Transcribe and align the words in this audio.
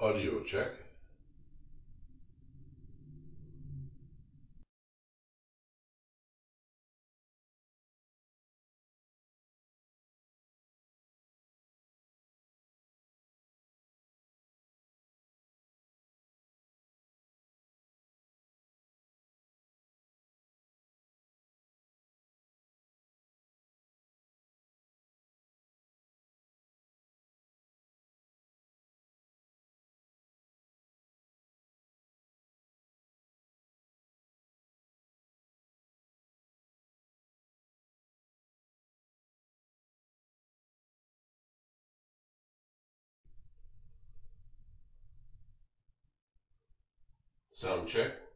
Audio 0.00 0.42
check. 0.44 0.89
Sound 47.60 47.88
check. 47.88 48.29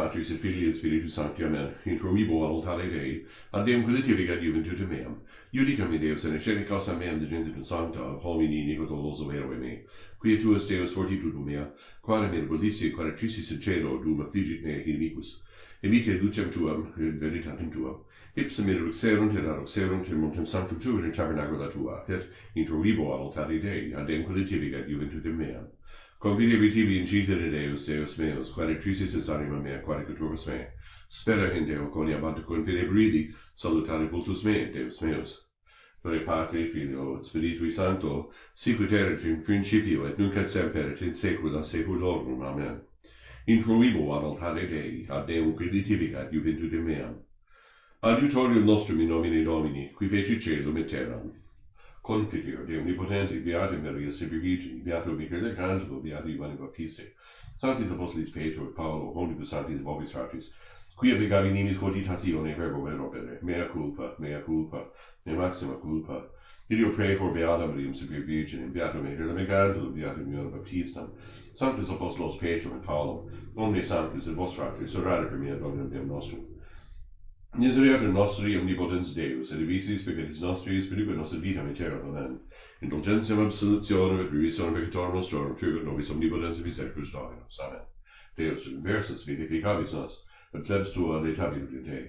In 0.00 0.06
nomine 0.06 0.22
Patris 0.22 0.30
et 0.30 0.40
Filii 0.40 0.66
et 0.66 0.74
Spiritus 0.74 1.12
Sancti. 1.12 1.42
Amen. 1.42 1.74
Intro 1.84 2.10
mibo 2.10 2.42
altare 2.42 2.88
Dei, 2.88 3.22
ad 3.52 3.66
Deum 3.66 3.82
quilitivigat 3.82 4.40
juventutem 4.40 4.88
meam. 4.88 5.18
Judicam 5.52 5.90
me 5.90 5.98
Deus 5.98 6.24
in 6.24 6.32
ecenicas 6.32 6.88
a 6.88 6.94
meam 6.94 7.18
de 7.18 7.26
gentitum 7.26 7.62
sancta, 7.62 8.16
homini 8.22 8.64
nicotolos 8.64 9.20
overo 9.20 9.54
me. 9.58 9.82
Quia 10.18 10.38
tuus 10.38 10.64
Deus 10.66 10.90
fortitudo 10.90 11.42
mea, 11.42 11.68
quare 12.00 12.28
me 12.28 12.40
volici 12.40 12.90
quaratricis 12.90 13.50
in 13.50 13.58
cielo 13.58 13.98
dum 13.98 14.20
affligit 14.20 14.62
me 14.62 14.80
inimicus. 14.86 15.34
Emite 15.82 16.16
lucem 16.16 16.48
tuam, 16.48 16.86
veritatem 16.96 17.70
tuam. 17.70 17.98
Ipsum 18.34 18.68
in 18.68 18.78
ruxerunt 18.78 19.34
et 19.34 19.44
aruxerunt 19.44 20.08
in 20.08 20.16
montem 20.16 20.46
sanctum 20.46 20.78
tuum 20.78 21.04
in 21.04 21.10
tabernacula 21.10 21.68
tua, 21.68 22.00
et 22.08 22.24
intro 22.54 22.80
vivo 22.80 23.12
altare 23.12 23.58
Dei, 23.58 23.92
ad 23.92 24.06
Deum 24.06 24.22
quilitivigat 24.22 24.86
juventutem 24.86 25.36
meam. 25.36 25.68
Convide 26.20 26.58
vitili 26.58 26.98
incitere 26.98 27.48
Deus, 27.48 27.86
Deus 27.86 28.14
meus, 28.18 28.50
quare 28.52 28.76
crisis 28.76 29.26
anima 29.26 29.58
mea, 29.58 29.80
quare 29.80 30.04
culturis 30.04 30.44
mea. 30.44 30.66
Spera 31.08 31.50
in 31.56 31.64
Deo, 31.64 31.88
coni 31.88 32.12
abante 32.12 32.42
confide 32.42 32.84
bridi, 32.84 33.32
salutare 33.54 34.06
vultus 34.06 34.42
mea, 34.42 34.68
Deus 34.68 35.00
meus. 35.00 35.34
Dore 36.02 36.20
Patri, 36.20 36.66
Filio, 36.66 37.16
et 37.16 37.24
Spiritui 37.24 37.70
Sancto, 37.70 38.28
sicut 38.52 38.92
erat 38.92 39.24
in 39.24 39.40
principio, 39.40 40.04
et 40.04 40.18
nunc 40.18 40.36
et 40.36 40.46
semper, 40.46 40.90
et 40.90 41.00
in 41.00 41.14
saecula 41.14 41.62
saeculorum. 41.62 42.42
Amen. 42.42 42.78
Influibo 43.46 44.12
ad 44.12 44.22
altare 44.22 44.66
Dei, 44.66 45.06
ad 45.08 45.24
Deum 45.24 45.54
creditivi, 45.54 46.12
ad 46.12 46.30
meam. 46.82 47.16
Adiutorium 48.02 48.64
nostrum 48.64 49.00
in 49.00 49.08
nomine 49.08 49.40
Domini, 49.40 49.88
qui 49.90 50.06
feci 50.06 50.36
celum 50.36 50.76
et 50.76 50.86
terram 50.86 51.30
configure 52.10 52.64
de 52.64 52.76
omnipotenti 52.76 53.38
Beata 53.38 53.76
Maria 53.76 54.10
Sibirigi, 54.10 54.82
Beato 54.82 55.12
Michelangelo, 55.12 56.00
Beato 56.00 56.26
Ivane 56.26 56.56
Baptiste, 56.56 57.12
Sanctis 57.60 57.88
Apostolis 57.88 58.30
Petro 58.30 58.64
et 58.64 58.74
Paolo, 58.74 59.12
omnibus 59.14 59.48
Sanctis 59.48 59.80
vobis 59.80 60.10
fratis, 60.10 60.50
quia 60.98 61.14
begavi 61.14 61.52
nimis 61.52 61.78
cogitatione 61.78 62.56
verbo 62.56 62.88
eropere, 62.88 63.38
mea 63.42 63.64
culpa, 63.64 64.12
mea 64.18 64.40
culpa, 64.40 64.82
mea 65.24 65.36
maxima 65.36 65.76
culpa, 65.76 66.26
Id 66.68 66.92
pray 66.94 67.14
for 67.14 67.30
Beata 67.30 67.64
Mariam 67.64 67.94
Severe 67.94 68.22
Virgin, 68.22 68.60
and 68.62 68.72
Beata 68.72 68.98
Maria 68.98 69.32
Megardo, 69.32 69.88
Beata 69.88 70.20
Miola 70.20 70.48
Baptistam, 70.50 71.12
Sanctus 71.54 71.88
Apostolos 71.88 72.36
Petrum 72.36 72.74
et 72.74 72.82
Paulum, 72.82 73.20
Omne 73.56 73.82
Sanctus 73.84 74.26
et 74.26 74.34
Vostractus, 74.34 74.94
orare 74.96 75.26
per 75.26 75.36
mea 75.36 75.54
Dominum 75.54 75.88
Deum 75.88 76.06
Nostrum. 76.08 76.59
Misereatur 77.58 78.12
nostri 78.14 78.56
omnipotens 78.56 79.10
Deus, 79.14 79.50
et 79.50 79.62
visis 79.66 80.04
peccatis 80.06 80.38
nostris, 80.40 80.86
perique 80.86 81.16
nostra 81.16 81.36
et 81.38 81.42
vitam 81.42 81.66
aeternam. 81.66 82.14
Amen. 82.14 82.36
Indulgentiam 82.80 83.40
absolutione, 83.42 84.20
et 84.22 84.30
remissionem 84.30 84.76
peccatorum 84.76 85.16
nostrum, 85.16 85.56
tribuit 85.58 85.82
nobis 85.84 86.12
omnipotens 86.14 86.60
et 86.60 86.64
visecrius 86.64 87.10
Dominus. 87.10 87.58
Amen. 87.66 87.82
Deus 88.38 88.68
universus 88.70 89.26
vivificabis 89.26 89.92
nos, 89.92 90.14
et 90.54 90.62
plebs 90.62 90.94
tua 90.94 91.18
letabitur 91.24 91.74
in 91.74 91.84
te. 91.88 92.00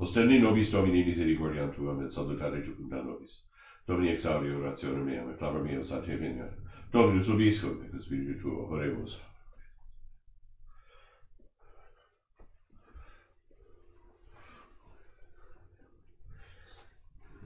Ostendi 0.00 0.40
nobis 0.42 0.74
Domini 0.74 1.04
misericordiam 1.06 1.70
tuam, 1.76 2.02
et 2.02 2.12
salutare 2.12 2.64
cum 2.66 2.90
nobis. 2.90 3.38
Domini 3.86 4.16
exaudi 4.16 4.50
orationem 4.50 5.06
meam, 5.06 5.30
et 5.30 5.38
clamor 5.38 5.62
meam 5.62 5.84
sante 5.84 6.18
veniat. 6.18 6.58
Dominus 6.92 7.28
obiscum, 7.28 7.78
et 7.86 8.02
spiritu 8.02 8.40
tuo, 8.42 8.66
oremus. 8.74 9.14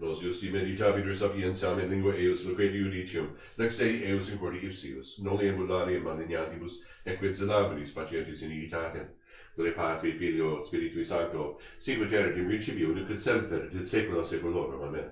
nos 0.00 0.20
justi 0.20 0.48
meditabitur 0.48 1.14
sapientiam 1.16 1.78
in 1.78 1.88
lingua 1.90 2.12
eius 2.14 2.42
loquedi 2.44 2.78
judicium, 2.78 3.28
lex 3.58 3.76
Dei 3.76 4.02
eius 4.08 4.28
in 4.28 4.38
cordi 4.38 4.58
ipsius, 4.66 5.18
noli 5.18 5.48
ambularium 5.48 6.02
malignantibus, 6.02 6.78
equid 7.06 7.34
zelabilis 7.34 7.92
pacientis 7.92 8.42
in 8.42 8.50
igitate, 8.50 9.06
quale 9.54 9.72
Patri, 9.72 10.12
Filio, 10.18 10.62
Spiritui 10.64 11.04
Sancto, 11.04 11.58
sequiter 11.78 12.36
in 12.36 12.46
ricibio, 12.46 12.92
nucid 12.92 13.20
semper, 13.20 13.68
et 13.72 13.86
saecula 13.86 14.24
saeculorum, 14.24 14.82
Amen. 14.82 15.10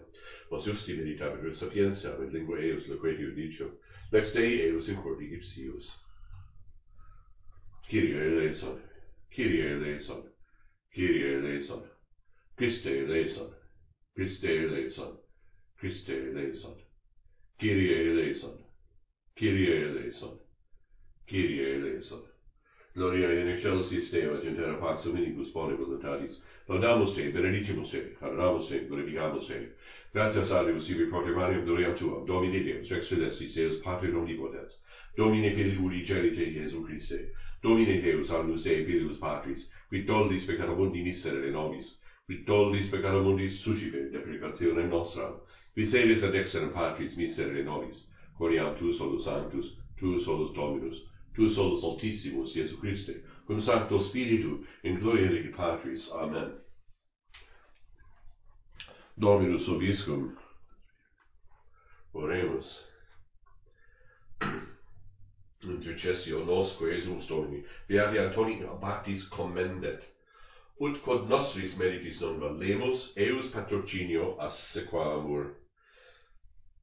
Nos 0.50 0.64
justi 0.64 0.92
meditabitur 0.92 1.54
sapientiam 1.54 2.20
in 2.22 2.32
lingua 2.32 2.58
eius 2.58 2.86
loquedi 2.86 3.22
judicium, 3.22 3.70
lex 4.12 4.32
Dei 4.32 4.60
eius 4.64 4.88
in 4.88 4.96
cordi 4.96 5.30
ipsius. 5.32 5.90
Kyrie 7.90 8.14
eleison, 8.14 8.76
Kyrie 9.30 9.72
eleison, 9.72 10.22
Kyrie 10.94 11.34
eleison, 11.34 11.82
Christe 12.56 12.86
eleison, 13.00 13.48
Christe 14.20 14.44
eleison, 14.44 15.16
Christe 15.78 16.10
eleison, 16.10 16.74
Kyrie 17.58 18.10
eleison, 18.10 18.52
Kyrie 19.34 19.82
eleison, 19.82 20.38
Kyrie 21.26 21.74
eleison. 21.74 22.20
Gloria 22.94 23.30
in 23.30 23.48
excelsis 23.48 24.10
Deo 24.10 24.36
et 24.36 24.44
in 24.44 24.56
terra 24.56 24.76
pax 24.76 25.06
hominibus 25.06 25.48
boni 25.54 25.74
voluntatis. 25.74 26.36
Laudamus 26.68 27.14
te, 27.14 27.30
benedicimus 27.32 27.90
te, 27.90 28.02
adoramus 28.20 28.68
te, 28.68 28.82
glorificamus 28.90 29.48
te. 29.48 29.70
Gratias 30.12 30.50
a 30.50 30.64
Deus 30.64 30.90
ibi 30.90 31.08
proclamarium 31.08 31.64
gloria 31.64 31.94
tuam, 31.96 32.26
Domine 32.26 32.60
Deus, 32.62 32.92
ex 32.92 33.08
fidestis 33.08 33.54
Deus, 33.54 33.80
Pater 33.80 34.12
omnipotens, 34.20 34.82
Domine 35.16 35.54
Filii 35.54 36.04
Genite 36.04 36.44
Iesu 36.44 36.84
Christe, 36.84 37.32
Domine 37.62 38.02
Deus 38.02 38.28
annus 38.28 38.68
Dei 38.68 38.84
Filius 38.84 39.16
Patris, 39.16 39.64
qui 39.88 40.04
dolis 40.04 40.44
peccata 40.44 40.76
mundi 40.76 41.00
miserere 41.00 41.48
nobis, 41.48 41.96
qui 42.30 42.44
tollis 42.44 42.88
peccata 42.88 43.18
mundi 43.18 43.50
suscipe 43.50 44.08
deprecazione 44.08 44.84
nostra, 44.84 45.36
qui 45.72 45.84
sedis 45.84 46.22
ad 46.22 46.36
exter 46.36 46.68
patris 46.70 47.16
miserere 47.16 47.64
nobis, 47.64 48.06
coriam 48.38 48.76
tu 48.76 48.92
solus 48.92 49.24
sanctus, 49.24 49.74
tu 49.96 50.16
solus 50.20 50.52
dominus, 50.52 51.00
tu 51.34 51.48
solus 51.50 51.82
altissimus, 51.82 52.54
Iesu 52.54 52.78
Christe, 52.78 53.24
cum 53.46 53.58
sancto 53.58 53.98
spiritu, 53.98 54.64
in 54.82 55.00
gloria 55.00 55.28
de 55.28 55.48
patris, 55.48 56.08
Amen. 56.12 56.54
Dominus 59.18 59.66
obiscum, 59.66 60.30
oremus, 62.14 62.78
intercessio 65.66 66.44
nos, 66.44 66.76
quaesum 66.78 67.26
domini, 67.26 67.64
beati 67.88 68.18
Antoni 68.18 68.62
Abatis 68.62 69.26
commendet, 69.28 70.06
ut 70.80 71.02
quod 71.04 71.28
nostris 71.28 71.76
meritis 71.76 72.20
non 72.22 72.38
valemus, 72.40 73.12
eus 73.16 73.48
patrocinio 73.52 74.36
assequamur. 74.40 75.50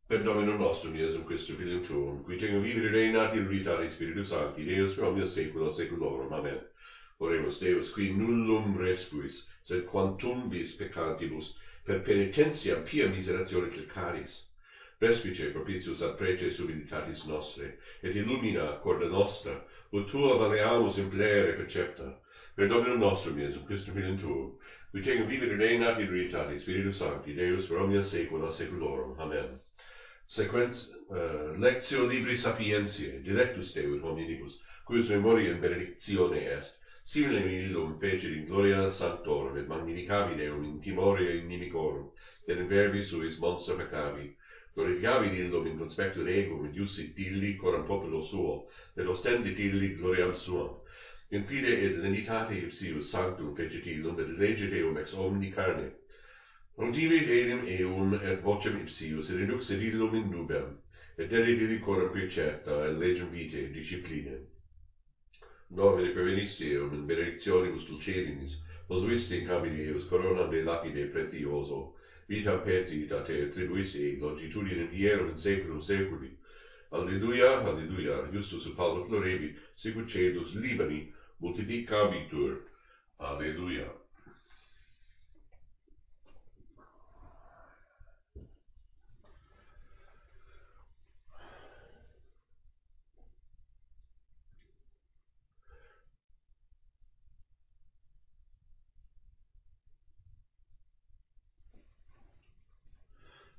Per 0.08 0.24
domino 0.24 0.56
nostrum 0.58 0.94
Iesum 0.96 1.26
Christum 1.26 1.58
Filium 1.58 1.86
Tuum, 1.88 2.24
qui 2.24 2.38
tecum 2.38 2.62
vivere 2.62 2.92
regnat 2.92 3.34
in 3.34 3.50
in 3.50 3.92
Spiritus 3.92 4.30
Sancti, 4.30 4.64
Deus 4.64 4.94
per 4.94 5.06
omnia 5.06 5.26
saecula 5.26 5.74
saeculorum. 5.74 6.32
Amen. 6.32 6.60
Oremus 7.20 7.58
Deus, 7.60 7.90
qui 7.90 8.12
nullum 8.12 8.78
respuis, 8.78 9.34
sed 9.64 9.88
quantum 9.88 10.48
vis 10.50 10.76
peccantibus, 10.76 11.56
per 11.84 12.02
penitentia 12.02 12.76
pia 12.86 13.10
miseratione 13.10 13.70
clicaris. 13.70 14.44
Respice 15.00 15.50
propitius 15.50 16.02
ad 16.02 16.16
prece 16.18 16.52
subiditatis 16.52 17.26
nostre, 17.26 17.78
et 18.04 18.16
illumina 18.16 18.80
corda 18.84 19.08
nostra, 19.08 19.60
ut 19.92 20.08
tua 20.08 20.38
valeamus 20.38 20.98
in 20.98 21.10
plere 21.10 21.54
percepta, 21.54 22.14
Per 22.58 22.68
Dominum 22.68 22.98
nostrum 22.98 23.38
Iesum 23.38 23.68
Christum 23.68 23.94
filium 23.94 24.16
tuum, 24.18 24.46
qui 24.90 25.04
tecum 25.06 25.28
vivit 25.30 25.52
et 25.52 25.80
nati 25.80 26.06
veritati, 26.06 26.58
Spiritus 26.60 26.98
Sancti, 26.98 27.36
Deus 27.36 27.68
per 27.68 27.78
omnia 27.78 28.02
saecula 28.02 28.50
saeculorum. 28.52 29.14
Amen. 29.20 29.60
Sequens 30.26 30.90
uh, 31.12 31.54
lectio 31.60 32.08
libri 32.08 32.36
sapientiae 32.36 33.22
directus 33.22 33.74
Deus 33.74 34.02
hominibus, 34.02 34.58
cuius 34.88 35.08
memoriam 35.10 35.60
benedictione 35.60 36.48
est. 36.58 36.80
simile 37.04 37.40
illum 37.40 38.00
fecit 38.00 38.34
in 38.36 38.46
gloria 38.46 38.92
sanctorum 38.92 39.56
et 39.58 39.68
magnificavi 39.68 40.36
Deum 40.36 40.64
in 40.64 40.80
timoria 40.80 41.30
inimicorum, 41.36 42.10
et 42.48 42.58
in 42.58 42.68
verbi 42.68 43.04
suis 43.04 43.38
monster 43.38 43.76
peccavi. 43.76 44.36
Glorificavi 44.74 45.38
illum 45.38 45.68
in 45.68 45.78
conspectu 45.78 46.24
regum 46.24 46.66
et 46.66 46.76
iusit 46.76 47.14
illi 47.20 47.56
coram 47.56 47.86
populo 47.86 48.24
suo, 48.24 48.68
et 48.98 49.06
ostendit 49.06 49.60
illi 49.60 49.94
gloriam 49.94 50.36
suam 50.36 50.82
in 51.30 51.44
fide 51.44 51.68
et 51.68 51.98
venitate 52.00 52.56
ipsius 52.56 53.12
sanctum 53.12 53.54
vegetilum 53.56 54.20
et 54.20 54.30
legit 54.40 54.74
eum 54.74 54.98
ex 54.98 55.14
omni 55.14 55.52
carne. 55.52 55.92
Rotivit 56.78 57.28
enim 57.28 57.66
eum 57.68 58.14
et 58.14 58.40
vocem 58.44 58.78
ipsius 58.80 59.30
reduxit 59.30 59.82
illum 59.82 60.16
in 60.16 60.30
nubem, 60.32 60.78
et 61.18 61.30
derit 61.30 61.60
illi 61.60 61.82
coram 61.82 62.14
precepta 62.14 62.78
et 62.88 62.96
legem 62.96 63.30
vitae 63.32 63.74
discipline. 63.74 64.38
Domine 65.70 66.14
prevenisti 66.14 66.72
eum 66.78 66.94
in 66.94 67.06
benedictionibus 67.06 67.84
dulcelinis, 67.90 68.56
posuisti 68.88 69.42
in 69.42 69.48
camini 69.48 69.84
eus 69.92 70.08
coronam 70.08 70.50
de 70.50 70.64
lapide 70.64 71.12
pretioso, 71.12 71.98
vitam 72.30 72.64
pecit 72.64 73.12
a 73.12 73.22
te 73.22 73.50
tribuisi 73.52 74.00
ei 74.00 74.18
longitudinem 74.20 74.88
hierum 74.96 75.28
in 75.28 75.38
seculum 75.38 75.82
seculi. 75.82 76.32
Alleluia, 76.94 77.60
alleluia, 77.68 78.24
justus 78.32 78.66
ut 78.66 78.78
palmo 78.78 79.04
florebi, 79.04 79.54
sicut 79.76 80.08
cedus 80.08 80.56
libani, 80.56 81.12
multiplicabitur. 81.40 82.68
Alleluia. 83.20 83.88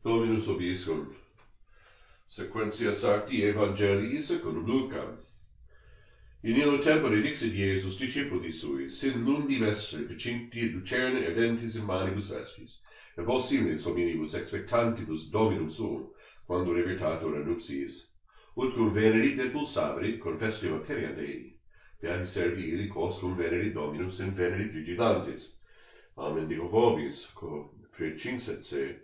Dominus 0.05 0.47
obiscum. 0.49 1.15
Sequentia 2.31 2.95
Sancti 3.01 3.43
Evangelii 3.43 4.23
secundum 4.23 4.65
Lucam. 4.65 5.28
In 6.45 6.55
illo 6.55 6.79
tempore 6.79 7.21
dixit 7.21 7.53
Iesus 7.53 7.99
discipuli 7.99 8.53
sui, 8.53 8.89
sin 8.91 9.25
lundi 9.25 9.59
vestre 9.59 10.05
pecinti 10.05 10.71
lucerne 10.73 11.25
eventis 11.27 11.75
in 11.75 11.85
manibus 11.85 12.31
vestris, 12.31 12.79
et 13.19 13.25
vos 13.25 13.49
similix 13.51 13.83
hominibus 13.85 14.35
expectantibus 14.35 15.33
Dominum 15.33 15.69
suum, 15.69 16.07
quando 16.47 16.73
revertator 16.73 17.35
a 17.35 17.43
nuptiis, 17.43 17.91
ut 18.57 18.73
cum 18.73 18.95
venerit 18.95 19.41
et 19.41 19.53
pulsavit 19.53 20.21
confessio 20.21 20.79
materia 20.79 21.13
Dei. 21.13 21.57
Beati 22.01 22.31
servi 22.31 22.71
ili 22.71 22.87
quos 22.87 23.19
cum 23.19 23.35
venerit 23.37 23.75
dominus 23.75 24.21
in 24.21 24.33
venerit 24.33 24.73
vigilantis. 24.73 25.43
Amen 26.17 26.47
digo 26.47 26.69
vobis, 26.71 27.27
quo 27.35 27.69
precinset 27.91 28.63
se, 28.63 28.95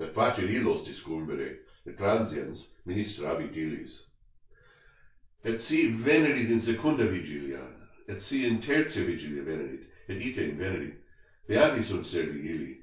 et 0.00 0.12
facit 0.12 0.50
illos 0.50 0.82
discumbere, 0.84 1.54
et 1.86 1.96
transiens 1.96 2.66
ministrabit 2.84 3.54
illis. 3.54 4.09
Et 5.42 5.58
si 5.60 5.86
venerit 5.86 6.50
in 6.50 6.60
secunda 6.60 7.04
vigilia, 7.04 7.64
et 8.06 8.20
si 8.20 8.44
in 8.44 8.60
tertia 8.60 9.02
vigilia 9.02 9.42
venerit, 9.42 9.88
et 10.06 10.20
item 10.20 10.58
venerit, 10.58 10.98
beati 11.48 11.82
sunt 11.82 12.04
servi 12.04 12.50
illi. 12.50 12.76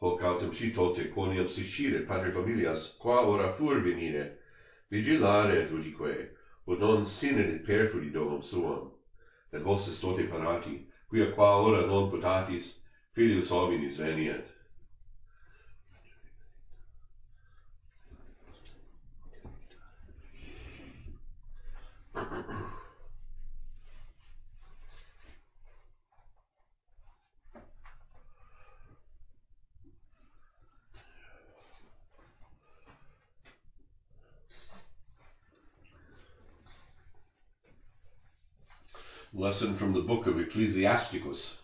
Hoc 0.00 0.22
autem 0.22 0.52
citote 0.52 1.08
quoniam 1.14 1.48
sicire 1.48 2.06
pater 2.06 2.32
familias, 2.32 2.96
qua 3.00 3.22
ora 3.22 3.44
oratur 3.44 3.80
venire, 3.80 4.36
vigilare 4.90 5.62
et 5.62 5.70
udique, 5.70 6.28
ut 6.66 6.78
non 6.80 7.06
sinedit 7.06 7.64
perfuri 7.64 8.12
domum 8.12 8.42
suam. 8.42 8.90
Et 9.52 9.62
vos 9.62 9.86
estote 9.88 10.28
parati, 10.28 10.84
quia 11.08 11.32
qua 11.32 11.56
ora 11.62 11.86
non 11.86 12.10
potatis, 12.10 12.74
filius 13.14 13.48
hominis 13.48 13.96
veniet. 13.96 14.44
Ecclesiasticus. 40.50 41.54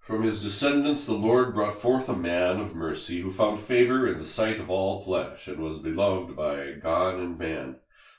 From 0.00 0.22
his 0.22 0.40
descendants 0.40 1.04
the 1.04 1.12
Lord 1.12 1.52
brought 1.52 1.82
forth 1.82 2.08
a 2.08 2.14
man 2.14 2.58
of 2.58 2.72
mercy 2.72 3.18
who 3.18 3.30
found 3.30 3.60
favor 3.66 4.06
in 4.06 4.16
the 4.16 4.24
sight 4.24 4.58
of 4.58 4.70
all 4.70 5.02
flesh 5.02 5.46
and 5.46 5.60
was 5.60 5.76
beloved 5.76 6.34
by 6.34 6.70
God 6.70 7.18
and 7.18 7.36
man, 7.38 7.74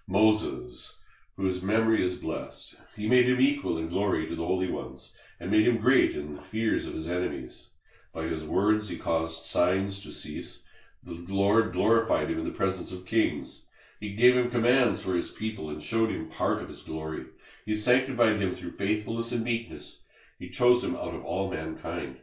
Moses, 0.07 0.91
whose 1.37 1.59
memory 1.59 2.03
is 2.03 2.13
blessed. 2.13 2.75
He 2.95 3.07
made 3.07 3.27
him 3.27 3.39
equal 3.39 3.79
in 3.79 3.87
glory 3.87 4.27
to 4.27 4.35
the 4.35 4.43
holy 4.43 4.67
ones, 4.67 5.09
and 5.39 5.49
made 5.49 5.65
him 5.65 5.79
great 5.79 6.13
in 6.13 6.35
the 6.35 6.41
fears 6.43 6.85
of 6.85 6.93
his 6.93 7.07
enemies. 7.07 7.65
By 8.13 8.25
his 8.25 8.43
words 8.43 8.89
he 8.89 8.95
caused 8.95 9.43
signs 9.43 9.97
to 10.01 10.11
cease. 10.11 10.59
The 11.01 11.19
Lord 11.27 11.71
glorified 11.71 12.29
him 12.29 12.37
in 12.37 12.43
the 12.43 12.51
presence 12.51 12.91
of 12.91 13.05
kings. 13.05 13.57
He 13.99 14.09
gave 14.11 14.35
him 14.35 14.49
commands 14.49 15.01
for 15.01 15.15
his 15.15 15.29
people 15.29 15.67
and 15.67 15.81
showed 15.81 16.11
him 16.11 16.25
part 16.27 16.61
of 16.61 16.67
his 16.67 16.81
glory. 16.81 17.25
He 17.63 17.75
sanctified 17.75 18.37
him 18.37 18.51
through 18.51 18.71
faithfulness 18.71 19.31
and 19.31 19.43
meekness. 19.43 19.95
He 20.39 20.47
chose 20.47 20.81
him 20.81 20.95
out 20.95 21.13
of 21.13 21.21
all 21.21 21.45
mankind. 21.45 22.17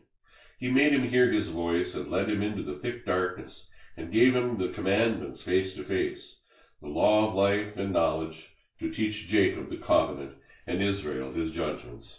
He 0.58 0.66
made 0.66 0.92
him 0.92 1.04
hear 1.04 1.28
his 1.28 1.46
voice 1.46 1.94
and 1.94 2.08
led 2.08 2.28
him 2.28 2.42
into 2.42 2.60
the 2.60 2.72
thick 2.74 3.04
darkness 3.04 3.62
and 3.96 4.10
gave 4.10 4.34
him 4.34 4.56
the 4.56 4.66
commandments 4.66 5.40
face 5.42 5.72
to 5.74 5.82
face, 5.82 6.34
the 6.80 6.88
law 6.88 7.22
of 7.22 7.32
life 7.32 7.76
and 7.76 7.92
knowledge 7.92 8.48
to 8.80 8.88
teach 8.88 9.26
Jacob 9.26 9.68
the 9.68 9.76
covenant 9.76 10.32
and 10.66 10.80
Israel 10.80 11.30
his 11.30 11.50
judgments. 11.50 12.18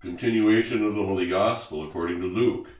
Continuation 0.00 0.82
of 0.82 0.92
the 0.92 1.04
Holy 1.04 1.24
Gospel 1.26 1.82
according 1.82 2.18
to 2.18 2.26
Luke. 2.26 2.70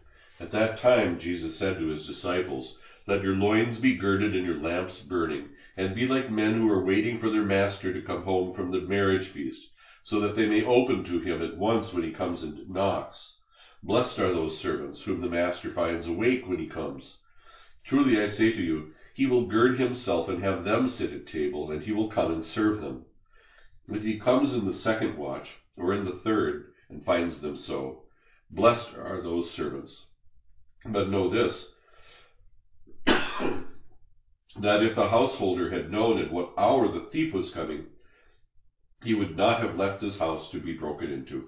At 0.40 0.50
that 0.50 0.74
time 0.74 1.16
Jesus 1.16 1.54
said 1.54 1.76
to 1.76 1.86
his 1.86 2.04
disciples, 2.04 2.72
Let 3.06 3.22
your 3.22 3.32
loins 3.32 3.78
be 3.78 3.92
girded 3.92 4.34
and 4.34 4.44
your 4.44 4.58
lamps 4.58 5.00
burning 5.00 5.48
and 5.74 5.94
be 5.94 6.04
like 6.04 6.28
men 6.28 6.52
who 6.52 6.68
are 6.68 6.78
waiting 6.78 7.16
for 7.16 7.30
their 7.30 7.42
master 7.42 7.90
to 7.90 7.98
come 7.98 8.20
home 8.20 8.52
from 8.52 8.68
the 8.70 8.78
marriage 8.78 9.28
feast, 9.28 9.68
so 10.02 10.18
that 10.18 10.34
they 10.34 10.44
may 10.44 10.60
open 10.60 11.02
to 11.04 11.16
him 11.16 11.40
at 11.40 11.54
once 11.56 11.94
when 11.94 12.02
he 12.02 12.10
comes 12.10 12.42
and 12.42 12.68
knocks. 12.68 13.30
Blessed 13.82 14.18
are 14.18 14.30
those 14.30 14.54
servants 14.54 15.00
whom 15.00 15.18
the 15.20 15.26
master 15.26 15.70
finds 15.70 16.04
awake 16.04 16.46
when 16.46 16.58
he 16.58 16.66
comes. 16.66 17.14
Truly 17.84 18.18
I 18.18 18.26
say 18.26 18.50
to 18.50 18.60
you, 18.60 18.84
he 19.14 19.24
will 19.24 19.40
gird 19.40 19.76
himself 19.76 20.28
and 20.28 20.38
have 20.38 20.62
them 20.62 20.86
sit 20.86 21.10
at 21.10 21.24
table, 21.24 21.70
and 21.70 21.80
he 21.80 21.90
will 21.90 22.04
come 22.04 22.28
and 22.28 22.44
serve 22.44 22.76
them. 22.76 23.00
If 23.88 24.02
he 24.02 24.12
comes 24.12 24.52
in 24.52 24.66
the 24.66 24.72
second 24.72 25.14
watch, 25.16 25.56
or 25.74 25.90
in 25.90 26.04
the 26.04 26.12
third, 26.12 26.60
and 26.90 27.02
finds 27.02 27.38
them 27.38 27.56
so, 27.56 27.96
blessed 28.50 28.92
are 28.92 29.18
those 29.18 29.48
servants. 29.48 30.02
But 30.84 31.06
know 31.06 31.26
this, 31.26 31.64
that 34.58 34.82
if 34.82 34.94
the 34.94 35.06
householder 35.06 35.70
had 35.70 35.90
known 35.90 36.18
at 36.18 36.32
what 36.32 36.52
hour 36.58 36.88
the 36.88 37.06
thief 37.12 37.32
was 37.32 37.50
coming, 37.50 37.84
he 39.02 39.14
would 39.14 39.36
not 39.36 39.58
have 39.58 39.76
left 39.76 40.02
his 40.02 40.16
house 40.16 40.48
to 40.50 40.58
be 40.58 40.72
broken 40.72 41.10
into. 41.10 41.44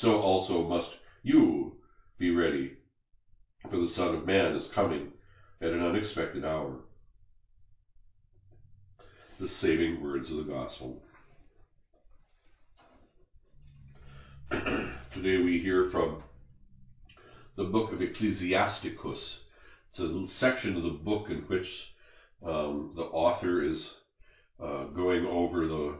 So 0.00 0.16
also 0.16 0.62
must 0.62 0.96
you 1.22 1.72
be 2.18 2.30
ready, 2.30 2.70
for 3.68 3.78
the 3.78 3.88
Son 3.88 4.12
of 4.12 4.24
Man 4.24 4.54
is 4.54 4.66
coming 4.74 5.10
at 5.60 5.72
an 5.72 5.80
unexpected 5.80 6.44
hour. 6.44 6.80
The 9.38 9.46
saving 9.46 10.00
words 10.00 10.30
of 10.30 10.36
the 10.36 10.42
gospel. 10.42 11.02
Today 15.12 15.36
we 15.36 15.58
hear 15.58 15.82
from 15.90 16.20
the 17.56 17.64
book 17.64 17.90
of 17.90 18.00
Ecclesiasticus. 18.00 19.38
It's 19.98 20.32
a 20.32 20.34
section 20.38 20.76
of 20.76 20.82
the 20.82 20.90
book 20.90 21.28
in 21.30 21.38
which 21.48 21.88
um, 22.44 22.90
the 22.96 23.04
author 23.04 23.62
is 23.62 23.90
uh, 24.60 24.84
going 24.84 25.24
over 25.24 25.66
the 25.66 25.96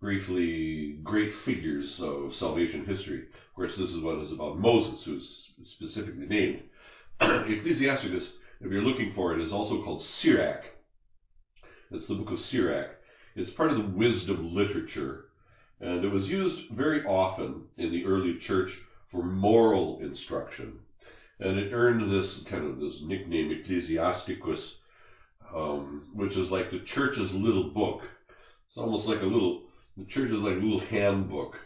briefly 0.00 0.96
great 1.04 1.32
figures 1.32 2.00
of 2.00 2.34
salvation 2.34 2.82
history. 2.84 3.18
Of 3.18 3.54
course, 3.54 3.76
this 3.76 3.92
is 3.92 4.00
what 4.00 4.18
is 4.18 4.32
about 4.32 4.56
Moses, 4.56 5.02
who's 5.04 5.48
specifically 5.64 6.26
named. 6.26 6.62
Ecclesiasticus, 7.20 8.30
if 8.60 8.70
you're 8.70 8.82
looking 8.82 9.10
for 9.14 9.32
it, 9.32 9.40
is 9.40 9.52
also 9.52 9.78
called 9.78 10.02
Sirach. 10.02 10.70
It's 11.92 12.06
the 12.06 12.14
book 12.14 12.30
of 12.30 12.40
Sirach. 12.40 12.96
It's 13.36 13.50
part 13.50 13.70
of 13.70 13.76
the 13.76 13.82
wisdom 13.82 14.54
literature 14.54 15.20
And 15.80 16.04
it 16.04 16.08
was 16.08 16.28
used 16.28 16.62
very 16.70 17.02
often 17.04 17.64
in 17.78 17.90
the 17.90 18.04
early 18.04 18.32
church 18.34 18.78
for 19.10 19.22
moral 19.22 19.96
instruction. 20.00 20.80
And 21.40 21.56
it 21.56 21.72
earned 21.72 22.10
this 22.10 22.38
kind 22.44 22.64
of 22.64 22.78
this 22.78 23.00
nickname, 23.00 23.50
Ecclesiasticus, 23.50 24.72
um, 25.54 26.04
which 26.12 26.36
is 26.36 26.50
like 26.50 26.70
the 26.70 26.78
church's 26.78 27.30
little 27.32 27.62
book. 27.62 28.02
It's 28.68 28.76
almost 28.76 29.06
like 29.06 29.20
a 29.22 29.26
little, 29.26 29.62
the 29.96 30.04
church 30.04 30.30
is 30.30 30.38
like 30.38 30.54
a 30.54 30.58
little 30.58 30.78
handbook, 30.78 31.58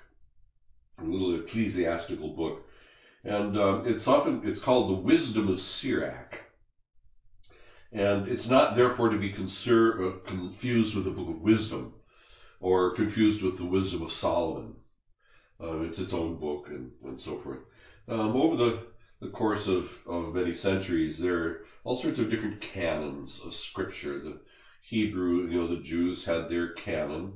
a 0.98 1.04
little 1.04 1.34
ecclesiastical 1.34 2.28
book. 2.28 2.60
And 3.24 3.56
uh, 3.56 3.80
it's 3.84 4.06
often, 4.06 4.40
it's 4.44 4.60
called 4.60 4.88
the 4.88 4.94
Wisdom 4.94 5.48
of 5.48 5.58
Sirach. 5.58 6.38
And 7.92 8.26
it's 8.26 8.46
not 8.46 8.74
therefore 8.74 9.08
to 9.08 9.16
be 9.16 9.30
conser- 9.30 10.08
uh, 10.08 10.14
confused 10.26 10.94
with 10.94 11.04
the 11.04 11.10
Book 11.10 11.28
of 11.28 11.38
Wisdom 11.38 11.90
or 12.60 12.90
confused 12.90 13.42
with 13.42 13.56
the 13.56 13.64
Wisdom 13.64 14.02
of 14.02 14.10
Solomon. 14.10 14.74
Uh, 15.60 15.80
it's 15.80 15.98
its 15.98 16.12
own 16.12 16.34
book 16.34 16.68
and, 16.68 16.90
and 17.04 17.18
so 17.20 17.36
forth. 17.42 17.58
Um, 18.08 18.36
over 18.36 18.54
the, 18.54 18.72
the 19.20 19.26
course 19.28 19.66
of, 19.66 19.84
of 20.06 20.32
many 20.32 20.52
centuries, 20.52 21.18
there 21.18 21.42
are 21.44 21.54
all 21.84 21.94
sorts 21.94 22.18
of 22.18 22.28
different 22.28 22.60
canons 22.60 23.38
of 23.42 23.52
Scripture. 23.54 24.18
The 24.18 24.36
Hebrew, 24.80 25.46
you 25.46 25.56
know, 25.56 25.66
the 25.66 25.76
Jews 25.76 26.24
had 26.24 26.48
their 26.48 26.66
canon, 26.66 27.32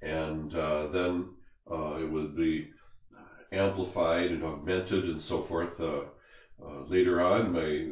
and 0.00 0.52
uh, 0.54 0.86
then 0.86 1.26
uh, 1.70 1.94
it 1.94 2.08
would 2.08 2.34
be 2.34 2.62
amplified 3.52 4.30
and 4.30 4.42
augmented 4.42 5.06
and 5.06 5.20
so 5.20 5.40
forth 5.40 5.78
uh, 5.80 6.02
uh, 6.62 6.80
later 6.86 7.20
on 7.20 7.50
by 7.50 7.82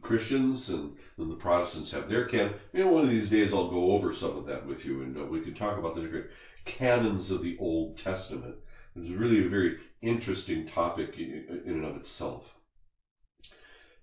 Christians, 0.00 0.68
and 0.68 0.90
then 1.16 1.28
the 1.28 1.34
Protestants 1.34 1.90
have 1.90 2.06
their 2.06 2.22
canon. 2.22 2.52
You 2.72 2.80
know, 2.80 2.86
one 2.88 3.02
of 3.02 3.08
these 3.08 3.28
days 3.28 3.52
I'll 3.52 3.64
go 3.64 3.90
over 3.90 4.12
some 4.12 4.34
of 4.36 4.44
that 4.44 4.64
with 4.64 4.84
you, 4.84 5.00
and 5.00 5.16
uh, 5.16 5.24
we 5.24 5.38
can 5.38 5.52
talk 5.54 5.76
about 5.76 5.94
the 5.94 6.00
different 6.00 6.26
canons 6.64 7.30
of 7.30 7.40
the 7.40 7.54
Old 7.58 7.96
Testament. 7.96 8.54
It's 8.94 9.08
really 9.08 9.38
a 9.42 9.46
very 9.48 9.72
interesting 10.02 10.64
topic 10.64 11.16
in 11.16 11.42
and 11.64 11.84
of 11.84 11.94
itself. 11.94 12.42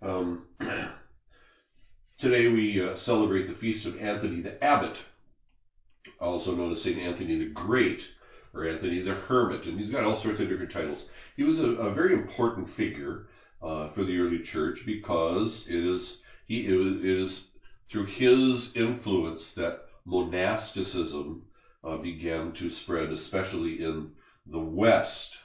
Um, 0.01 0.43
today 2.19 2.47
we 2.47 2.81
uh, 2.81 2.97
celebrate 2.99 3.47
the 3.47 3.59
feast 3.59 3.85
of 3.85 3.97
Anthony 3.97 4.41
the 4.41 4.63
Abbot, 4.63 4.97
also 6.21 6.55
known 6.55 6.71
as 6.71 6.81
St. 6.81 6.97
Anthony 6.97 7.37
the 7.37 7.51
Great 7.53 8.01
or 8.53 8.65
Anthony 8.65 9.01
the 9.01 9.13
Hermit, 9.13 9.65
and 9.65 9.77
he's 9.77 9.91
got 9.91 10.05
all 10.05 10.21
sorts 10.21 10.39
of 10.39 10.47
different 10.47 10.71
titles. 10.71 11.03
He 11.35 11.43
was 11.43 11.59
a, 11.59 11.65
a 11.65 11.93
very 11.93 12.13
important 12.13 12.69
figure 12.77 13.25
uh, 13.61 13.91
for 13.93 14.05
the 14.05 14.17
early 14.17 14.41
church 14.51 14.79
because 14.85 15.65
it 15.67 15.75
is 15.75 16.17
he 16.47 16.65
it 16.65 17.05
is 17.05 17.41
through 17.91 18.05
his 18.05 18.69
influence 18.75 19.51
that 19.57 19.81
monasticism 20.05 21.43
uh, 21.83 21.97
began 21.97 22.53
to 22.53 22.69
spread, 22.69 23.11
especially 23.11 23.81
in 23.81 24.11
the 24.45 24.59
West. 24.59 25.37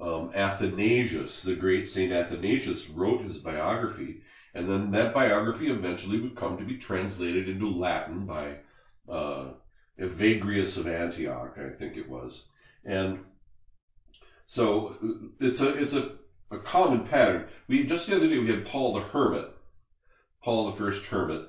Um, 0.00 0.30
Athanasius, 0.34 1.42
the 1.42 1.54
great 1.54 1.88
Saint 1.88 2.12
Athanasius, 2.12 2.88
wrote 2.90 3.24
his 3.24 3.38
biography, 3.38 4.20
and 4.54 4.68
then 4.68 4.90
that 4.90 5.14
biography 5.14 5.68
eventually 5.68 6.20
would 6.20 6.36
come 6.36 6.58
to 6.58 6.64
be 6.64 6.78
translated 6.78 7.48
into 7.48 7.66
Latin 7.66 8.26
by 8.26 8.56
uh, 9.10 9.52
Evagrius 9.98 10.76
of 10.76 10.86
Antioch, 10.86 11.56
I 11.58 11.70
think 11.78 11.96
it 11.96 12.08
was. 12.08 12.42
And 12.84 13.20
so 14.46 14.96
it's 15.40 15.60
a 15.60 15.68
it's 15.82 15.92
a, 15.92 16.10
a 16.50 16.58
common 16.58 17.06
pattern. 17.06 17.48
We 17.68 17.84
just 17.86 18.06
the 18.06 18.16
other 18.16 18.28
day 18.28 18.38
we 18.38 18.48
had 18.48 18.66
Paul 18.66 18.92
the 18.94 19.00
Hermit, 19.00 19.50
Paul 20.42 20.70
the 20.70 20.76
first 20.76 21.04
hermit, 21.06 21.48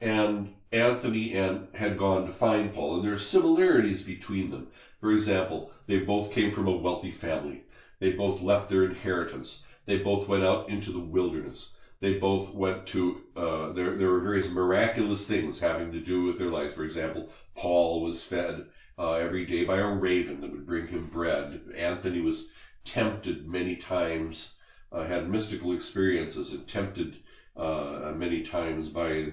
and 0.00 0.50
Anthony 0.72 1.34
and 1.34 1.68
had 1.74 1.96
gone 1.96 2.26
to 2.26 2.32
find 2.32 2.72
Paul, 2.72 2.96
and 2.96 3.04
there 3.04 3.14
are 3.14 3.18
similarities 3.18 4.02
between 4.02 4.50
them. 4.50 4.66
For 5.00 5.12
example, 5.12 5.70
they 5.86 5.98
both 5.98 6.30
came 6.32 6.52
from 6.52 6.66
a 6.66 6.76
wealthy 6.76 7.10
family. 7.20 7.62
They 8.00 8.10
both 8.10 8.40
left 8.42 8.68
their 8.68 8.84
inheritance. 8.84 9.56
They 9.86 9.98
both 9.98 10.28
went 10.28 10.44
out 10.44 10.68
into 10.68 10.92
the 10.92 11.00
wilderness. 11.00 11.70
They 12.00 12.14
both 12.18 12.52
went 12.52 12.86
to, 12.88 13.20
uh, 13.36 13.72
there, 13.72 13.96
there 13.96 14.10
were 14.10 14.20
various 14.20 14.48
miraculous 14.48 15.26
things 15.26 15.58
having 15.58 15.92
to 15.92 16.00
do 16.00 16.24
with 16.24 16.38
their 16.38 16.50
lives. 16.50 16.74
For 16.74 16.84
example, 16.84 17.30
Paul 17.54 18.02
was 18.02 18.22
fed 18.24 18.66
uh, 18.98 19.12
every 19.12 19.46
day 19.46 19.64
by 19.64 19.78
a 19.78 19.86
raven 19.86 20.40
that 20.40 20.50
would 20.50 20.66
bring 20.66 20.88
him 20.88 21.08
bread. 21.10 21.60
Anthony 21.76 22.20
was 22.20 22.44
tempted 22.84 23.46
many 23.46 23.76
times, 23.76 24.48
uh, 24.92 25.04
had 25.06 25.28
mystical 25.28 25.72
experiences, 25.72 26.52
and 26.52 26.68
tempted 26.68 27.16
uh, 27.56 28.12
many 28.14 28.42
times 28.42 28.88
by 28.88 29.28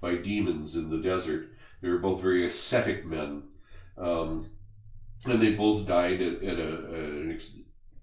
by 0.00 0.14
demons 0.14 0.74
in 0.76 0.90
the 0.90 0.98
desert. 0.98 1.48
They 1.80 1.88
were 1.88 1.98
both 1.98 2.20
very 2.20 2.46
ascetic 2.46 3.04
men, 3.04 3.42
um, 3.96 4.50
and 5.24 5.42
they 5.42 5.52
both 5.52 5.86
died 5.86 6.20
at, 6.20 6.42
at 6.42 6.58
a, 6.58 7.20
an 7.22 7.32
ex, 7.32 7.46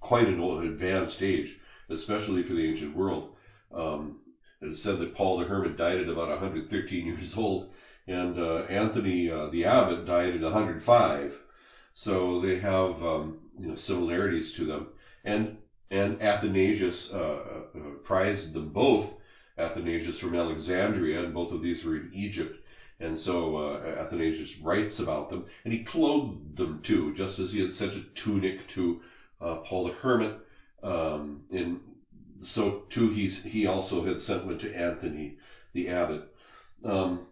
quite 0.08 0.28
an 0.28 0.40
advanced 0.40 1.22
age, 1.22 1.56
especially 1.90 2.44
for 2.44 2.54
the 2.54 2.70
ancient 2.70 2.96
world. 2.96 3.30
Um, 3.74 4.20
it 4.62 4.68
is 4.68 4.84
said 4.84 5.00
that 5.00 5.16
Paul 5.16 5.40
the 5.40 5.46
Hermit 5.46 5.78
died 5.78 6.00
at 6.00 6.10
about 6.10 6.30
113 6.30 7.06
years 7.06 7.34
old, 7.36 7.70
and 8.08 8.38
uh, 8.38 8.64
Anthony 8.70 9.30
uh, 9.30 9.50
the 9.50 9.66
Abbot 9.66 10.06
died 10.06 10.36
at 10.36 10.42
105. 10.42 11.32
So 11.96 12.42
they 12.42 12.60
have 12.60 13.02
um, 13.02 13.40
you 13.60 13.68
know, 13.68 13.76
similarities 13.78 14.54
to 14.58 14.66
them, 14.66 14.88
and 15.24 15.58
and 15.90 16.22
Athanasius 16.22 17.10
uh, 17.14 17.18
uh 17.18 17.64
prized 18.04 18.54
them 18.54 18.72
both. 18.72 19.10
Athanasius 19.58 20.20
from 20.20 20.36
Alexandria, 20.36 21.24
and 21.24 21.34
both 21.34 21.54
of 21.54 21.62
these 21.62 21.84
were 21.84 21.96
in 21.96 22.12
Egypt. 22.14 22.58
And 23.00 23.20
so 23.20 23.56
uh, 23.58 24.04
Athanasius 24.06 24.50
writes 24.62 25.00
about 25.00 25.30
them, 25.30 25.46
and 25.64 25.74
he 25.74 25.86
clothed 25.86 26.58
them 26.58 26.82
too, 26.84 27.14
just 27.16 27.40
as 27.40 27.52
he 27.52 27.60
had 27.62 27.74
sent 27.74 27.94
a 27.96 28.04
tunic 28.24 28.68
to 28.76 29.02
uh, 29.42 29.56
Paul 29.68 29.88
the 29.88 29.94
Hermit. 29.94 30.40
Um, 30.84 31.44
in 31.52 31.80
so 32.54 32.84
too 32.90 33.10
he 33.12 33.30
he 33.50 33.66
also 33.66 34.06
had 34.06 34.22
sent 34.22 34.46
one 34.46 34.60
to 34.60 34.76
Anthony 34.76 35.38
the 35.74 35.90
abbot. 35.90 36.34
Um, 36.84 37.28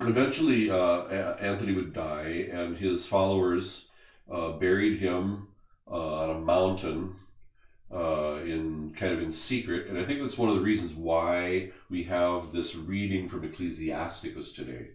eventually, 0.00 0.70
uh, 0.70 1.04
Anthony 1.40 1.72
would 1.72 1.92
die, 1.92 2.48
and 2.52 2.76
his 2.76 3.06
followers 3.06 3.84
uh, 4.30 4.52
buried 4.52 5.00
him 5.00 5.48
uh, 5.90 5.94
on 5.94 6.30
a 6.30 6.40
mountain 6.40 7.16
uh, 7.92 8.36
in 8.42 8.94
kind 8.98 9.12
of 9.12 9.20
in 9.20 9.32
secret. 9.32 9.88
And 9.88 9.98
I 9.98 10.06
think 10.06 10.20
that's 10.20 10.38
one 10.38 10.48
of 10.48 10.56
the 10.56 10.62
reasons 10.62 10.94
why 10.94 11.70
we 11.90 12.04
have 12.04 12.52
this 12.52 12.74
reading 12.74 13.28
from 13.28 13.44
Ecclesiasticus 13.44 14.52
today. 14.52 14.88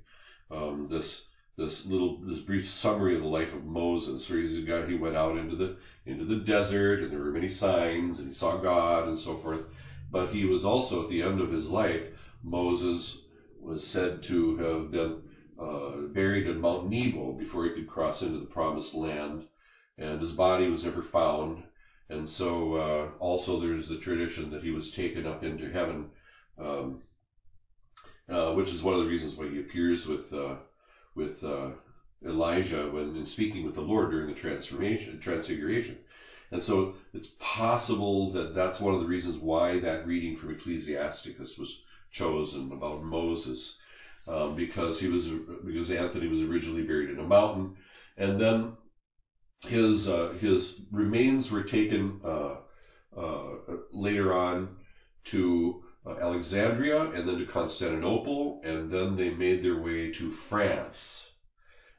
Um, 0.49 0.87
this 0.89 1.21
this 1.57 1.85
little 1.85 2.19
this 2.23 2.39
brief 2.39 2.69
summary 2.69 3.15
of 3.15 3.21
the 3.21 3.27
life 3.27 3.51
of 3.53 3.65
Moses, 3.65 4.29
where 4.29 4.39
he's 4.39 4.57
a 4.57 4.61
guy 4.61 4.85
he 4.85 4.95
went 4.95 5.15
out 5.15 5.37
into 5.37 5.55
the 5.55 5.77
into 6.05 6.23
the 6.23 6.43
desert 6.45 7.01
and 7.01 7.11
there 7.11 7.19
were 7.19 7.31
many 7.31 7.49
signs 7.49 8.19
and 8.19 8.27
he 8.27 8.33
saw 8.35 8.57
God 8.61 9.07
and 9.07 9.19
so 9.19 9.39
forth. 9.41 9.61
But 10.11 10.29
he 10.29 10.45
was 10.45 10.63
also 10.63 11.03
at 11.03 11.09
the 11.09 11.23
end 11.23 11.41
of 11.41 11.51
his 11.51 11.65
life, 11.65 12.01
Moses 12.43 13.17
was 13.59 13.85
said 13.87 14.23
to 14.23 14.57
have 14.57 14.91
been 14.91 15.21
uh, 15.59 16.13
buried 16.13 16.47
in 16.47 16.61
Mount 16.61 16.89
Nebo 16.89 17.33
before 17.33 17.65
he 17.65 17.71
could 17.71 17.89
cross 17.89 18.21
into 18.21 18.39
the 18.39 18.45
promised 18.45 18.93
land, 18.93 19.43
and 19.97 20.21
his 20.21 20.33
body 20.33 20.69
was 20.69 20.83
never 20.83 21.03
found. 21.11 21.63
And 22.09 22.29
so 22.29 22.75
uh, 22.75 23.09
also 23.19 23.59
there's 23.59 23.89
the 23.89 23.99
tradition 23.99 24.51
that 24.51 24.63
he 24.63 24.69
was 24.69 24.91
taken 24.91 25.25
up 25.25 25.43
into 25.43 25.71
heaven, 25.71 26.05
um, 26.57 27.01
uh, 28.29 28.53
which 28.53 28.69
is 28.69 28.83
one 28.83 28.93
of 28.93 29.01
the 29.01 29.07
reasons 29.07 29.35
why 29.35 29.49
he 29.49 29.59
appears 29.59 30.05
with 30.05 30.31
uh, 30.31 30.55
with 31.17 31.43
uh, 31.43 31.71
Elijah 32.25 32.87
when 32.87 33.25
speaking 33.25 33.65
with 33.65 33.75
the 33.75 33.81
Lord 33.81 34.11
during 34.11 34.27
the 34.27 34.33
transformation, 34.33 35.19
transfiguration. 35.21 35.97
And 36.51 36.63
so 36.63 36.93
it's 37.13 37.27
possible 37.39 38.31
that 38.33 38.53
that's 38.55 38.79
one 38.79 38.93
of 38.93 38.99
the 38.99 39.05
reasons 39.05 39.37
why 39.39 39.79
that 39.79 40.05
reading 40.05 40.37
from 40.37 40.51
Ecclesiasticus 40.51 41.57
was 41.57 41.75
chosen 42.11 42.71
about 42.71 43.01
Moses, 43.01 43.73
um, 44.27 44.55
because 44.55 44.99
he 44.99 45.07
was 45.07 45.27
because 45.65 45.89
Anthony 45.91 46.27
was 46.27 46.41
originally 46.41 46.83
buried 46.83 47.09
in 47.09 47.19
a 47.19 47.23
mountain, 47.23 47.73
and 48.17 48.39
then 48.39 48.71
his 49.65 50.07
uh, 50.07 50.29
his 50.39 50.71
remains 50.91 51.49
were 51.51 51.61
taken 51.61 52.19
uh, 52.23 52.55
uh, 53.17 53.55
later 53.91 54.33
on 54.33 54.69
to 55.31 55.81
Alexandria 56.15 57.11
and 57.11 57.27
then 57.27 57.37
to 57.37 57.45
Constantinople, 57.45 58.61
and 58.63 58.91
then 58.91 59.15
they 59.15 59.29
made 59.29 59.63
their 59.63 59.79
way 59.79 60.11
to 60.13 60.31
France. 60.49 60.97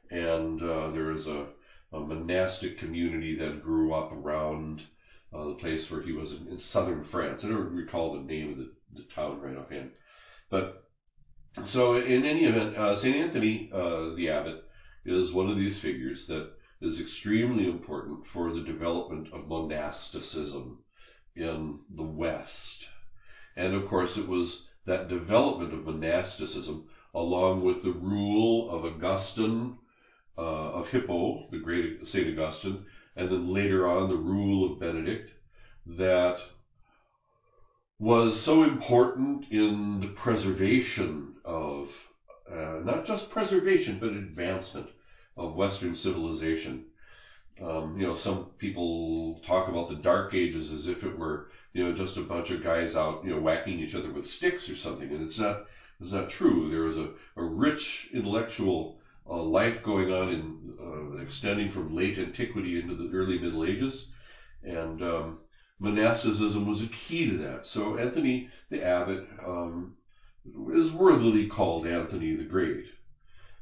And 0.09 0.61
uh, 0.61 0.91
there 0.91 1.13
was 1.13 1.27
a, 1.27 1.47
a, 1.93 1.99
monastic 1.99 2.79
community 2.79 3.37
that 3.37 3.63
grew 3.63 3.93
up 3.93 4.11
around 4.11 4.81
uh, 5.33 5.47
the 5.47 5.53
place 5.53 5.89
where 5.89 6.01
he 6.01 6.11
was 6.11 6.31
in, 6.31 6.47
in, 6.47 6.59
southern 6.59 7.05
France. 7.11 7.41
I 7.43 7.47
don't 7.47 7.75
recall 7.75 8.13
the 8.13 8.25
name 8.25 8.51
of 8.51 8.57
the, 8.57 8.71
the 8.95 9.05
town 9.13 9.39
right 9.39 9.55
offhand. 9.55 9.91
But 10.49 10.83
so, 11.67 11.95
in 11.95 12.25
any 12.25 12.45
event, 12.45 12.75
St. 12.99 13.15
Anthony 13.15 13.69
the 13.71 14.29
Abbot 14.29 14.63
is 15.05 15.31
one 15.31 15.49
of 15.49 15.57
these 15.57 15.79
figures 15.79 16.25
that 16.27 16.51
is 16.81 16.99
extremely 16.99 17.67
important 17.67 18.25
for 18.33 18.53
the 18.53 18.63
development 18.63 19.27
of 19.33 19.47
monasticism 19.47 20.79
in 21.35 21.79
the 21.95 22.03
West. 22.03 22.85
And 23.55 23.73
of 23.73 23.85
course, 23.85 24.15
it 24.15 24.25
was 24.25 24.57
that 24.85 25.07
development 25.07 25.71
of 25.73 25.83
monasticism, 25.83 26.81
along 27.13 27.61
with 27.63 27.81
the 27.81 27.89
rule 27.89 28.67
of 28.67 28.83
Augustine 28.83 29.73
uh, 30.37 30.41
of 30.69 30.87
Hippo, 30.87 31.45
the 31.49 31.57
great 31.57 32.07
St. 32.07 32.27
Augustine, 32.27 32.79
and 33.15 33.29
then 33.29 33.51
later 33.53 33.85
on 33.85 34.07
the 34.07 34.15
rule 34.15 34.63
of 34.63 34.79
Benedict, 34.79 35.31
that 35.85 36.41
was 37.99 38.39
so 38.39 38.61
important 38.61 39.45
in 39.49 39.99
the 39.99 40.07
preservation 40.07 41.33
of, 41.43 41.89
uh, 42.49 42.79
not 42.81 43.03
just 43.03 43.29
preservation, 43.29 43.97
but 43.99 44.11
advancement 44.11 44.89
of 45.35 45.53
Western 45.53 45.93
civilization. 45.93 46.81
Um, 47.61 47.97
you 47.97 48.05
know, 48.05 48.15
some 48.15 48.45
people 48.57 49.37
talk 49.45 49.67
about 49.67 49.87
the 49.87 49.93
Dark 49.93 50.33
Ages 50.33 50.69
as 50.69 50.85
if 50.87 51.03
it 51.03 51.13
were, 51.13 51.47
you 51.73 51.83
know, 51.83 51.95
just 51.95 52.17
a 52.17 52.21
bunch 52.21 52.49
of 52.49 52.63
guys 52.63 52.95
out, 52.95 53.23
you 53.23 53.29
know, 53.29 53.39
whacking 53.39 53.79
each 53.79 53.95
other 53.95 54.11
with 54.11 54.25
sticks 54.25 54.67
or 54.69 54.75
something, 54.75 55.11
and 55.11 55.21
it's 55.21 55.37
not. 55.37 55.65
It's 56.01 56.13
not 56.13 56.29
true. 56.29 56.69
There 56.69 56.83
was 56.83 56.95
a, 56.95 57.09
a 57.35 57.43
rich 57.43 58.07
intellectual 58.13 58.99
uh, 59.29 59.41
life 59.41 59.83
going 59.83 60.09
on 60.09 60.29
in 60.29 60.57
uh, 60.79 61.21
extending 61.21 61.73
from 61.73 61.93
late 61.93 62.17
antiquity 62.17 62.79
into 62.79 62.95
the 62.95 63.09
early 63.13 63.37
Middle 63.37 63.65
Ages, 63.65 64.05
and 64.63 65.01
um, 65.03 65.39
monasticism 65.79 66.65
was 66.65 66.81
a 66.81 66.87
key 66.87 67.29
to 67.29 67.37
that. 67.39 67.65
So 67.65 67.97
Anthony 67.97 68.47
the 68.69 68.81
Abbot 68.81 69.25
um, 69.45 69.95
is 70.73 70.91
worthily 70.91 71.47
called 71.47 71.85
Anthony 71.85 72.35
the 72.35 72.43
Great. 72.43 72.85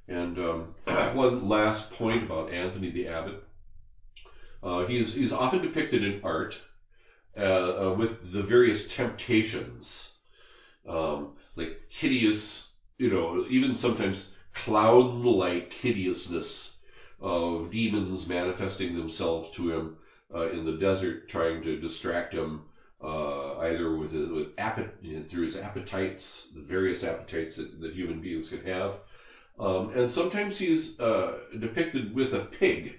And 0.07 0.37
um, 0.37 0.73
one 1.15 1.47
last 1.47 1.89
point 1.91 2.23
about 2.23 2.51
Anthony 2.51 2.91
the 2.91 3.07
Abbot. 3.07 3.43
Uh, 4.63 4.85
he's, 4.85 5.13
he's 5.13 5.31
often 5.31 5.61
depicted 5.61 6.03
in 6.03 6.21
art 6.23 6.55
uh, 7.37 7.85
uh, 7.85 7.91
with 7.91 8.09
the 8.21 8.41
various 8.41 8.83
temptations, 8.83 10.09
um, 10.87 11.27
like 11.55 11.71
hideous, 11.87 12.63
you 12.97 13.09
know, 13.09 13.43
even 13.47 13.75
sometimes 13.75 14.25
cloud-like 14.53 15.73
hideousness 15.81 16.69
of 17.19 17.69
demons 17.69 18.25
manifesting 18.25 18.93
themselves 18.93 19.49
to 19.49 19.69
him 19.69 19.91
uh, 20.33 20.47
in 20.47 20.63
the 20.63 20.71
desert, 20.71 21.27
trying 21.27 21.61
to 21.61 21.75
distract 21.75 22.33
him 22.33 22.61
uh, 23.01 23.55
either 23.57 23.89
with 23.91 24.11
with 24.11 24.45
appet- 24.57 25.27
through 25.29 25.43
his 25.43 25.55
appetites, 25.55 26.45
the 26.53 26.61
various 26.61 27.03
appetites 27.03 27.55
that, 27.55 27.79
that 27.79 27.93
human 27.93 28.19
beings 28.19 28.47
can 28.47 28.59
have, 28.61 28.93
um, 29.59 29.89
and 29.93 30.09
sometimes 30.09 30.57
he's 30.57 30.89
uh, 30.99 31.33
depicted 31.59 32.13
with 32.13 32.33
a 32.33 32.39
pig. 32.39 32.93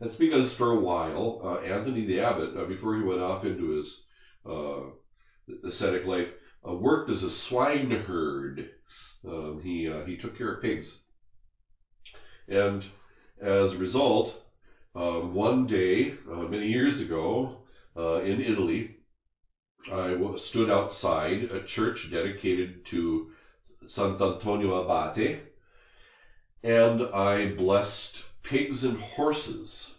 That's 0.00 0.14
because 0.16 0.52
for 0.52 0.70
a 0.70 0.78
while, 0.78 1.40
uh, 1.42 1.54
Anthony 1.56 2.04
the 2.04 2.20
Abbot, 2.20 2.56
uh, 2.56 2.64
before 2.64 2.94
he 2.94 3.00
went 3.00 3.20
off 3.20 3.44
into 3.44 3.68
his 3.68 3.96
uh, 4.44 4.80
ascetic 5.64 6.04
life, 6.04 6.28
worked 6.62 7.10
as 7.10 7.22
a 7.22 7.30
swineherd. 7.30 8.66
Um, 9.24 9.60
he 9.62 9.88
he 10.04 10.16
took 10.16 10.36
care 10.36 10.50
of 10.50 10.60
pigs, 10.60 10.94
and 12.48 12.84
as 13.40 13.72
a 13.72 13.76
result, 13.76 14.32
uh, 14.94 15.18
one 15.18 15.66
day, 15.66 16.12
uh, 16.30 16.44
many 16.46 16.66
years 16.68 16.98
ago, 16.98 17.52
uh, 17.96 18.16
in 18.16 18.40
Italy, 18.40 18.88
I 19.90 20.14
stood 20.36 20.70
outside 20.70 21.42
a 21.50 21.58
church 21.58 22.08
dedicated 22.10 22.84
to 22.86 23.26
Sant'Antonio 23.86 24.72
Abate, 24.78 25.38
and 26.64 27.02
I 27.12 27.44
blessed 27.44 28.22
pigs 28.48 28.82
and 28.82 28.96
horses, 28.96 29.90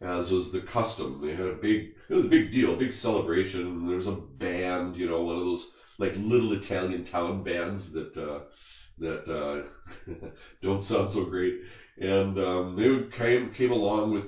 as 0.00 0.30
was 0.30 0.50
the 0.50 0.60
custom. 0.60 1.20
They 1.22 1.32
had 1.32 1.46
a 1.46 1.52
big, 1.52 1.88
it 2.10 2.14
was 2.14 2.26
a 2.26 2.28
big 2.28 2.52
deal, 2.52 2.72
a 2.72 2.78
big 2.78 2.92
celebration. 2.92 3.86
There 3.86 3.96
was 3.96 4.06
a 4.06 4.12
band, 4.12 4.96
you 4.96 5.06
know, 5.06 5.20
one 5.20 5.36
of 5.36 5.44
those 5.44 5.64
like 5.98 6.12
little 6.16 6.52
Italian 6.52 7.04
town 7.04 7.42
bands 7.42 7.90
that 7.92 8.16
uh, 8.16 8.40
that 8.98 9.28
uh, 9.28 10.14
don't 10.62 10.84
sound 10.84 11.10
so 11.12 11.22
great. 11.22 11.54
And 11.98 12.38
um, 12.38 12.76
they 12.76 12.86
would 12.88 13.12
came 13.12 13.50
came 13.52 13.70
along 13.70 14.10
with 14.10 14.24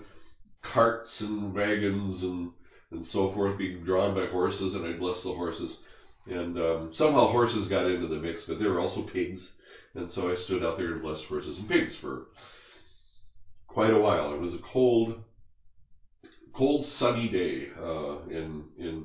carts 0.62 1.20
and 1.20 1.54
wagons 1.54 2.22
and 2.22 2.50
and 2.92 3.04
so 3.06 3.28
forth, 3.28 3.58
being 3.58 3.82
drawn 3.82 4.14
by 4.14 4.26
horses, 4.26 4.74
and 4.74 4.84
I 4.84 4.92
blessed 4.92 5.24
the 5.24 5.32
horses. 5.32 5.76
And 6.26 6.58
um, 6.58 6.90
somehow 6.92 7.26
horses 7.26 7.66
got 7.66 7.86
into 7.86 8.06
the 8.06 8.16
mix, 8.16 8.44
but 8.46 8.58
there 8.58 8.70
were 8.70 8.78
also 8.78 9.02
pigs, 9.02 9.48
and 9.94 10.10
so 10.10 10.28
I 10.28 10.34
stood 10.34 10.62
out 10.62 10.76
there 10.78 10.90
and 10.92 11.00
blessed 11.02 11.24
horses 11.24 11.58
and 11.58 11.68
pigs 11.68 11.94
for 12.00 12.22
quite 13.78 13.92
a 13.92 13.96
while. 13.96 14.28
It 14.32 14.36
was 14.36 14.52
a 14.52 14.56
cold, 14.56 15.14
cold, 16.52 16.84
sunny 16.84 17.26
day 17.26 17.66
uh, 17.76 18.16
in 18.28 18.64
in 18.76 19.04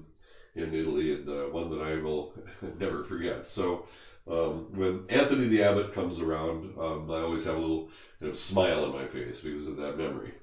in 0.56 0.74
Italy, 0.74 1.10
and 1.10 1.28
uh, 1.28 1.44
one 1.48 1.70
that 1.70 1.80
I 1.80 1.96
will 1.96 2.28
never 2.74 3.02
forget. 3.02 3.44
So 3.50 3.80
um, 4.28 4.66
when 4.70 5.02
Anthony 5.10 5.46
the 5.46 5.62
Abbot 5.62 5.92
comes 5.92 6.20
around, 6.20 6.72
um, 6.78 7.10
I 7.10 7.20
always 7.20 7.44
have 7.44 7.56
a 7.56 7.60
little 7.60 7.84
you 8.20 8.28
know, 8.28 8.34
smile 8.34 8.82
on 8.82 8.92
my 8.92 9.06
face 9.06 9.40
because 9.42 9.66
of 9.68 9.76
that 9.78 9.96
memory. 9.96 10.34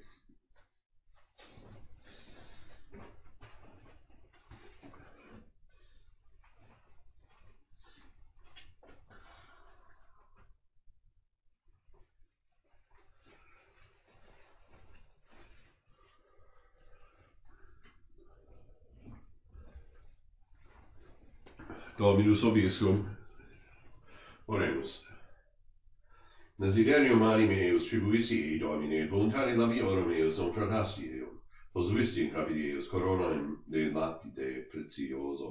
Dominus 22.00 22.42
obiscum. 22.42 23.04
Oremus. 24.46 24.92
Desiderium 26.56 27.22
animi 27.22 27.58
eius 27.60 27.90
tribuisi, 27.90 28.56
Domine, 28.58 29.02
et 29.02 29.10
voluntari 29.10 29.52
labiorum 29.56 30.08
eius 30.08 30.38
non 30.40 30.54
fracassi 30.54 31.04
eum, 31.18 31.34
posuisti 31.74 32.22
in 32.24 32.30
capit 32.32 32.56
eius 32.56 32.88
coronaem 32.88 33.58
de 33.68 33.90
lapide 33.92 34.48
precioso. 34.72 35.50